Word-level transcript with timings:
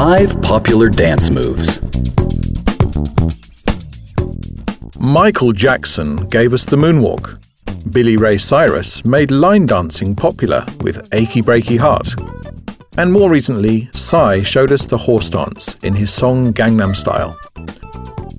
Five 0.00 0.40
popular 0.40 0.88
dance 0.88 1.28
moves. 1.28 1.78
Michael 4.98 5.52
Jackson 5.52 6.26
gave 6.28 6.54
us 6.54 6.64
the 6.64 6.76
moonwalk. 6.76 7.38
Billy 7.92 8.16
Ray 8.16 8.38
Cyrus 8.38 9.04
made 9.04 9.30
line 9.30 9.66
dancing 9.66 10.16
popular 10.16 10.64
with 10.80 11.06
Achy 11.12 11.42
Breaky 11.42 11.78
Heart. 11.78 12.14
And 12.96 13.12
more 13.12 13.28
recently, 13.28 13.90
Psy 13.92 14.40
showed 14.40 14.72
us 14.72 14.86
the 14.86 14.96
horse 14.96 15.28
dance 15.28 15.74
in 15.82 15.92
his 15.92 16.10
song 16.10 16.54
Gangnam 16.54 16.96
Style. 16.96 17.38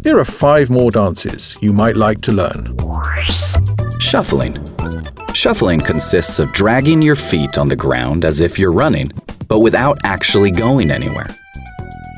Here 0.01 0.17
are 0.17 0.25
five 0.25 0.71
more 0.71 0.89
dances 0.89 1.55
you 1.61 1.73
might 1.73 1.95
like 1.95 2.21
to 2.21 2.31
learn. 2.31 2.75
Shuffling. 3.99 4.57
Shuffling 5.35 5.81
consists 5.81 6.39
of 6.39 6.51
dragging 6.53 7.03
your 7.03 7.15
feet 7.15 7.59
on 7.59 7.69
the 7.69 7.75
ground 7.75 8.25
as 8.25 8.39
if 8.39 8.57
you're 8.57 8.71
running, 8.71 9.11
but 9.47 9.59
without 9.59 9.99
actually 10.03 10.49
going 10.49 10.89
anywhere. 10.89 11.27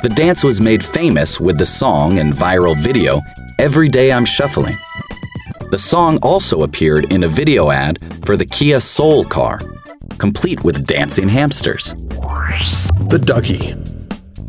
The 0.04 0.10
dance 0.10 0.44
was 0.44 0.60
made 0.60 0.84
famous 0.84 1.40
with 1.40 1.58
the 1.58 1.66
song 1.66 2.20
and 2.20 2.34
viral 2.34 2.78
video 2.78 3.22
Every 3.58 3.88
Day 3.88 4.12
I'm 4.12 4.26
Shuffling. 4.26 4.78
The 5.72 5.80
song 5.80 6.18
also 6.18 6.64
appeared 6.64 7.14
in 7.14 7.24
a 7.24 7.30
video 7.30 7.72
ad 7.72 8.00
for 8.26 8.36
the 8.36 8.46
Kia 8.46 8.82
Soul 8.82 9.24
car, 9.24 9.62
complete 10.18 10.62
with 10.66 10.86
dancing 10.86 11.30
hamsters. 11.30 11.94
The 11.94 13.18
Dougie. 13.18 13.82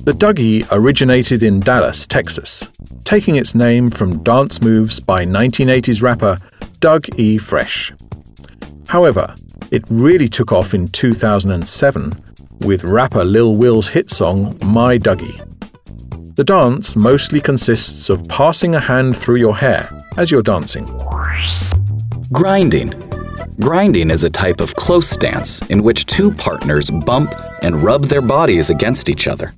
The 0.05 0.11
Dougie 0.11 0.67
originated 0.73 1.45
in 1.45 1.61
Dallas, 1.61 2.05
Texas, 2.09 2.69
taking 3.05 3.37
its 3.37 3.55
name 3.55 3.91
from 3.91 4.25
dance 4.25 4.61
moves 4.61 4.98
by 4.98 5.25
1980s 5.25 6.03
rapper 6.03 6.37
Doug 6.81 7.09
E. 7.17 7.39
Fresh. 7.39 7.93
However, 8.89 9.33
it 9.71 9.84
really 9.89 10.29
took 10.29 10.51
off 10.51 10.75
in 10.75 10.89
2007 10.89 12.11
with 12.61 12.84
rapper 12.84 13.25
Lil 13.25 13.57
Will's 13.57 13.89
hit 13.89 14.11
song 14.11 14.59
My 14.65 14.98
Dougie. 14.98 15.53
The 16.37 16.43
dance 16.43 16.97
mostly 16.97 17.41
consists 17.41 18.11
of 18.11 18.27
passing 18.29 18.75
a 18.75 18.81
hand 18.81 19.17
through 19.17 19.37
your 19.37 19.55
hair 19.55 19.89
as 20.17 20.33
you're 20.33 20.43
dancing. 20.43 20.85
Grinding. 22.33 22.93
Grinding 23.61 24.11
is 24.11 24.25
a 24.25 24.31
type 24.31 24.61
of 24.61 24.75
close 24.75 25.17
dance 25.17 25.61
in 25.71 25.85
which 25.85 26.07
two 26.07 26.33
partners 26.33 26.91
bump 26.91 27.33
and 27.62 27.85
rub 27.85 28.07
their 28.07 28.21
bodies 28.21 28.69
against 28.69 29.09
each 29.09 29.29
other. 29.29 29.53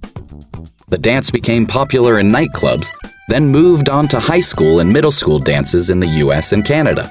The 0.89 0.99
dance 0.99 1.31
became 1.31 1.67
popular 1.67 2.19
in 2.19 2.31
nightclubs, 2.31 2.91
then 3.29 3.49
moved 3.49 3.89
on 3.89 4.07
to 4.09 4.21
high 4.21 4.41
school 4.41 4.81
and 4.81 4.93
middle 4.93 5.13
school 5.13 5.39
dances 5.39 5.89
in 5.89 5.99
the 5.99 6.21
US 6.25 6.53
and 6.53 6.63
Canada. 6.63 7.11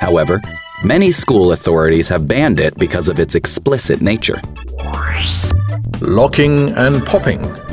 However, 0.00 0.42
many 0.82 1.12
school 1.12 1.52
authorities 1.52 2.08
have 2.08 2.26
banned 2.26 2.58
it 2.58 2.76
because 2.78 3.08
of 3.08 3.20
its 3.20 3.36
explicit 3.36 4.02
nature. 4.02 4.42
Locking 6.00 6.72
and 6.72 7.06
popping. 7.06 7.65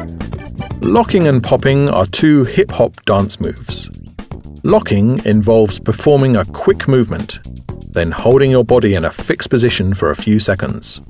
Locking 0.84 1.30
and 1.30 1.42
popping 1.42 1.90
are 1.90 2.06
two 2.06 2.44
hip 2.44 2.70
hop 2.70 2.94
dance 3.06 3.40
moves. 3.40 3.90
Locking 4.64 5.26
involves 5.26 5.80
performing 5.80 6.36
a 6.36 6.44
quick 6.44 6.90
movement, 6.90 7.40
then 7.94 8.12
holding 8.12 8.52
your 8.52 8.66
body 8.66 8.96
in 8.96 9.06
a 9.06 9.12
fixed 9.12 9.50
position 9.50 9.94
for 9.94 10.12
a 10.12 10.16
few 10.16 10.40
seconds. 10.40 11.02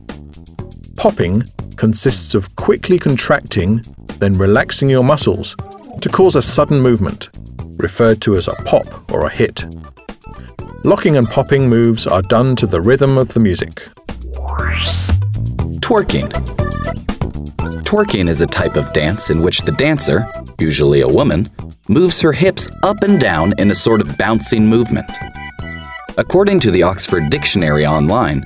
Popping 0.95 1.43
consists 1.75 2.35
of 2.35 2.55
quickly 2.55 2.99
contracting, 2.99 3.83
then 4.19 4.33
relaxing 4.33 4.91
your 4.91 5.03
muscles 5.03 5.55
to 6.01 6.09
cause 6.09 6.35
a 6.35 6.41
sudden 6.41 6.79
movement, 6.79 7.29
referred 7.77 8.21
to 8.21 8.35
as 8.35 8.47
a 8.47 8.53
pop 8.65 9.11
or 9.11 9.25
a 9.25 9.29
hit. 9.29 9.65
Locking 10.83 11.17
and 11.17 11.27
popping 11.27 11.67
moves 11.67 12.05
are 12.05 12.21
done 12.21 12.55
to 12.57 12.67
the 12.67 12.79
rhythm 12.79 13.17
of 13.17 13.29
the 13.29 13.39
music. 13.39 13.81
Twerking. 15.81 16.31
Twerking 17.81 18.29
is 18.29 18.41
a 18.41 18.47
type 18.47 18.77
of 18.77 18.93
dance 18.93 19.29
in 19.29 19.41
which 19.41 19.61
the 19.61 19.71
dancer, 19.71 20.25
usually 20.59 21.01
a 21.01 21.07
woman, 21.07 21.49
moves 21.89 22.21
her 22.21 22.31
hips 22.31 22.69
up 22.83 23.03
and 23.03 23.19
down 23.19 23.53
in 23.57 23.71
a 23.71 23.75
sort 23.75 24.01
of 24.01 24.17
bouncing 24.17 24.67
movement. 24.67 25.09
According 26.17 26.59
to 26.61 26.71
the 26.71 26.83
Oxford 26.83 27.29
Dictionary 27.29 27.85
Online, 27.85 28.43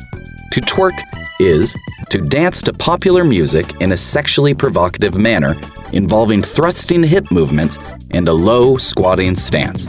to 0.51 0.61
twerk 0.61 0.97
is 1.39 1.75
to 2.09 2.19
dance 2.19 2.61
to 2.63 2.73
popular 2.73 3.23
music 3.23 3.81
in 3.81 3.91
a 3.91 3.97
sexually 3.97 4.53
provocative 4.53 5.15
manner 5.15 5.59
involving 5.93 6.41
thrusting 6.41 7.03
hip 7.03 7.29
movements 7.31 7.77
and 8.11 8.27
a 8.27 8.33
low, 8.33 8.77
squatting 8.77 9.35
stance. 9.35 9.87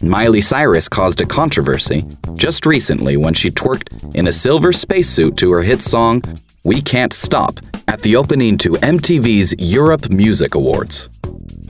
Miley 0.00 0.40
Cyrus 0.40 0.88
caused 0.88 1.20
a 1.20 1.26
controversy 1.26 2.04
just 2.34 2.64
recently 2.66 3.16
when 3.16 3.34
she 3.34 3.50
twerked 3.50 4.14
in 4.14 4.28
a 4.28 4.32
silver 4.32 4.72
spacesuit 4.72 5.36
to 5.38 5.50
her 5.50 5.62
hit 5.62 5.82
song 5.82 6.22
We 6.62 6.80
Can't 6.80 7.12
Stop 7.12 7.58
at 7.88 8.00
the 8.02 8.14
opening 8.14 8.58
to 8.58 8.70
MTV's 8.72 9.54
Europe 9.58 10.10
Music 10.10 10.54
Awards. 10.54 11.08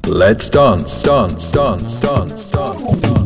Let's 0.05 0.51
dance, 0.51 1.01
dance, 1.03 1.53
dance, 1.53 2.01
dance, 2.01 2.51
dance. 2.51 3.18